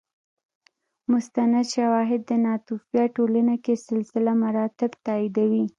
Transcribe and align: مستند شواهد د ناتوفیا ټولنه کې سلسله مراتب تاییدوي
مستند 1.11 1.55
شواهد 1.75 2.21
د 2.25 2.31
ناتوفیا 2.45 3.03
ټولنه 3.15 3.55
کې 3.63 3.73
سلسله 3.87 4.31
مراتب 4.43 4.91
تاییدوي 5.05 5.65